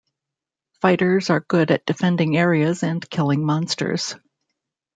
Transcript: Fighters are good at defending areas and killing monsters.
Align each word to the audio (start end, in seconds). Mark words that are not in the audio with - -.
Fighters 0.81 1.29
are 1.29 1.41
good 1.41 1.69
at 1.69 1.85
defending 1.85 2.35
areas 2.35 2.81
and 2.81 3.07
killing 3.07 3.45
monsters. 3.45 4.15